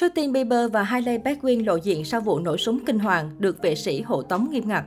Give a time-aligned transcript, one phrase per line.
[0.00, 3.74] Justin Bieber và Hailey Baldwin lộ diện sau vụ nổ súng kinh hoàng, được vệ
[3.74, 4.84] sĩ hộ tống nghiêm ngặt.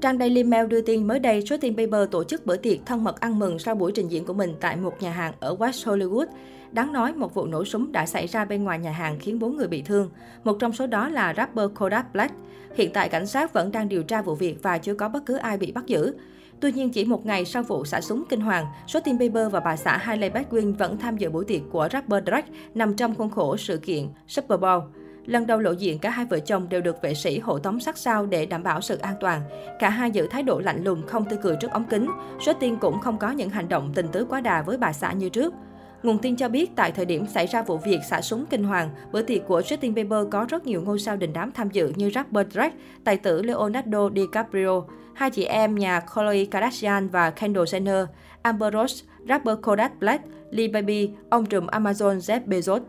[0.00, 3.20] Trang Daily Mail đưa tin mới đây, Justin Bieber tổ chức bữa tiệc thân mật
[3.20, 6.26] ăn mừng sau buổi trình diễn của mình tại một nhà hàng ở West Hollywood.
[6.72, 9.56] Đáng nói, một vụ nổ súng đã xảy ra bên ngoài nhà hàng khiến 4
[9.56, 10.10] người bị thương.
[10.44, 12.34] Một trong số đó là rapper Kodak Black.
[12.74, 15.36] Hiện tại cảnh sát vẫn đang điều tra vụ việc và chưa có bất cứ
[15.36, 16.14] ai bị bắt giữ.
[16.60, 19.76] Tuy nhiên, chỉ một ngày sau vụ xả súng kinh hoàng, Justin Bieber và bà
[19.76, 23.56] xã Hailey Baldwin vẫn tham dự buổi tiệc của rapper Drake nằm trong khuôn khổ
[23.56, 24.82] sự kiện Super Bowl.
[25.26, 27.98] Lần đầu lộ diện, cả hai vợ chồng đều được vệ sĩ hộ tống sát
[27.98, 29.42] sao để đảm bảo sự an toàn.
[29.78, 32.10] Cả hai giữ thái độ lạnh lùng, không tươi cười trước ống kính.
[32.38, 35.28] Justin cũng không có những hành động tình tứ quá đà với bà xã như
[35.28, 35.54] trước.
[36.02, 38.90] Nguồn tin cho biết, tại thời điểm xảy ra vụ việc xả súng kinh hoàng,
[39.12, 42.10] bữa tiệc của Justin Bieber có rất nhiều ngôi sao đình đám tham dự như
[42.14, 44.82] rapper Drake, tài tử Leonardo DiCaprio,
[45.14, 48.06] hai chị em nhà Khloe Kardashian và Kendall Jenner,
[48.42, 52.80] Amber Rose, rapper Kodak Black, Lee Baby, ông trùm Amazon Jeff Bezos.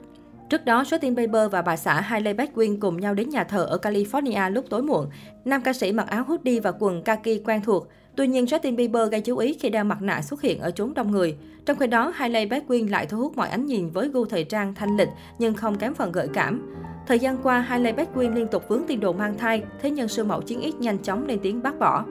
[0.49, 3.77] Trước đó, Justin Bieber và bà xã Hailey Baldwin cùng nhau đến nhà thờ ở
[3.81, 5.09] California lúc tối muộn.
[5.45, 7.88] Nam ca sĩ mặc áo hoodie và quần kaki quen thuộc.
[8.16, 10.94] Tuy nhiên, Justin Bieber gây chú ý khi đeo mặt nạ xuất hiện ở chốn
[10.94, 11.36] đông người.
[11.66, 14.73] Trong khi đó, Hailey Baldwin lại thu hút mọi ánh nhìn với gu thời trang
[14.76, 15.09] thanh lịch
[15.40, 16.76] nhưng không kém phần gợi cảm.
[17.08, 20.23] Thời gian qua, Hailey Baldwin liên tục vướng tin đồn mang thai, thế nhưng sư
[20.23, 22.06] mẫu chiến ít nhanh chóng lên tiếng bác bỏ.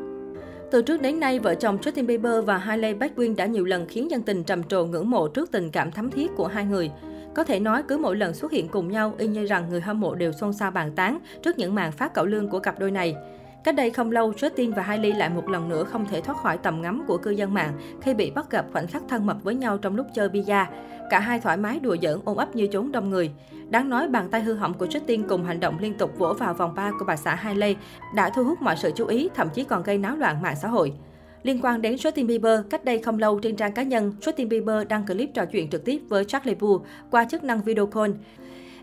[0.70, 4.10] Từ trước đến nay, vợ chồng Justin Bieber và Hailey Baldwin đã nhiều lần khiến
[4.10, 6.90] dân tình trầm trồ ngưỡng mộ trước tình cảm thắm thiết của hai người.
[7.34, 10.00] Có thể nói cứ mỗi lần xuất hiện cùng nhau, y như rằng người hâm
[10.00, 12.90] mộ đều xôn xao bàn tán trước những màn phát cậu lương của cặp đôi
[12.90, 13.14] này.
[13.64, 16.58] Cách đây không lâu, Justin và Hailey lại một lần nữa không thể thoát khỏi
[16.58, 17.72] tầm ngắm của cư dân mạng
[18.02, 20.64] khi bị bắt gặp khoảnh khắc thân mật với nhau trong lúc chơi bia.
[21.10, 23.30] Cả hai thoải mái đùa giỡn ôm ấp như chốn đông người.
[23.68, 26.54] Đáng nói, bàn tay hư hỏng của Justin cùng hành động liên tục vỗ vào
[26.54, 27.76] vòng ba của bà xã Hailey
[28.14, 30.68] đã thu hút mọi sự chú ý, thậm chí còn gây náo loạn mạng xã
[30.68, 30.92] hội.
[31.42, 34.88] Liên quan đến Justin Bieber, cách đây không lâu trên trang cá nhân, Justin Bieber
[34.88, 38.10] đăng clip trò chuyện trực tiếp với Charlie Puth qua chức năng video call.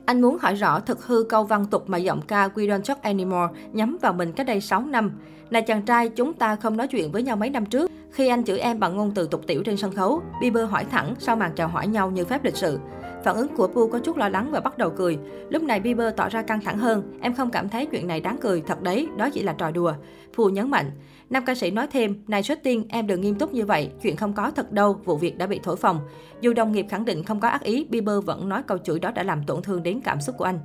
[0.08, 3.02] Anh muốn hỏi rõ thực hư câu văn tục mà giọng ca We Don't Talk
[3.02, 5.12] Anymore nhắm vào mình cách đây 6 năm.
[5.50, 7.92] Này chàng trai, chúng ta không nói chuyện với nhau mấy năm trước.
[8.12, 11.16] Khi anh chửi em bằng ngôn từ tục tiểu trên sân khấu, Bieber hỏi thẳng
[11.20, 12.80] sau màn chào hỏi nhau như phép lịch sự.
[13.28, 15.18] Phản ứng của Pu có chút lo lắng và bắt đầu cười.
[15.50, 17.18] Lúc này Bieber tỏ ra căng thẳng hơn.
[17.22, 19.94] Em không cảm thấy chuyện này đáng cười, thật đấy, đó chỉ là trò đùa.
[20.36, 20.92] Pu nhấn mạnh.
[21.30, 24.16] Nam ca sĩ nói thêm, này xuất tiên, em đừng nghiêm túc như vậy, chuyện
[24.16, 26.00] không có thật đâu, vụ việc đã bị thổi phồng.
[26.42, 29.12] Dù đồng nghiệp khẳng định không có ác ý, Bieber vẫn nói câu chửi đó
[29.12, 30.60] đã làm tổn thương đến cảm xúc của anh.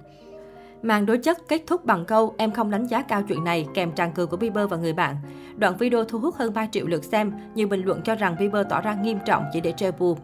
[0.82, 3.92] Màn đối chất kết thúc bằng câu em không đánh giá cao chuyện này kèm
[3.92, 5.16] tràn cười của Bieber và người bạn.
[5.56, 8.66] Đoạn video thu hút hơn 3 triệu lượt xem, nhiều bình luận cho rằng Bieber
[8.70, 10.18] tỏ ra nghiêm trọng chỉ để trêu buồn.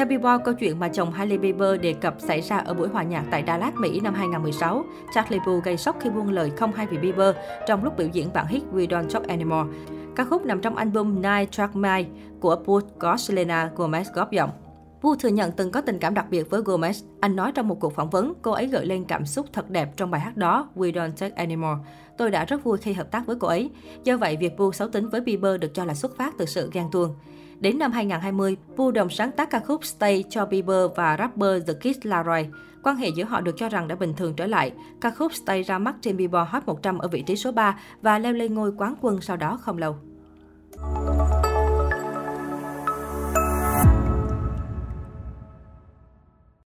[0.00, 3.02] Theo Billboard, câu chuyện mà chồng Hailey Bieber đề cập xảy ra ở buổi hòa
[3.02, 4.84] nhạc tại Dallas, Mỹ năm 2016.
[5.14, 8.32] Charlie Puth gây sốc khi buông lời không hay vì Bieber trong lúc biểu diễn
[8.32, 9.68] bản hit We Don't Talk Anymore.
[10.16, 12.06] Ca khúc nằm trong album Nine Track Mind
[12.40, 14.50] của Puth có Selena Gomez góp giọng.
[15.00, 17.04] Puth thừa nhận từng có tình cảm đặc biệt với Gomez.
[17.20, 19.96] Anh nói trong một cuộc phỏng vấn, cô ấy gợi lên cảm xúc thật đẹp
[19.96, 21.78] trong bài hát đó, We Don't Take Anymore.
[22.18, 23.70] Tôi đã rất vui khi hợp tác với cô ấy.
[24.04, 26.70] Do vậy, việc Puth xấu tính với Bieber được cho là xuất phát từ sự
[26.72, 27.14] ghen tuông.
[27.60, 31.72] Đến năm 2020, Vu đồng sáng tác ca khúc Stay cho Bieber và rapper The
[31.74, 32.48] Kid Laroi.
[32.82, 34.72] Quan hệ giữa họ được cho rằng đã bình thường trở lại.
[35.00, 38.18] Ca khúc Stay ra mắt trên Billboard Hot 100 ở vị trí số 3 và
[38.18, 39.96] leo lên ngôi quán quân sau đó không lâu.